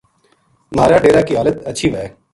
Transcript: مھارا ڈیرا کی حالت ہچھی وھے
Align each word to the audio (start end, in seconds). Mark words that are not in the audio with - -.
مھارا 0.75 0.97
ڈیرا 1.03 1.21
کی 1.27 1.33
حالت 1.39 1.55
ہچھی 1.69 1.87
وھے 1.93 2.05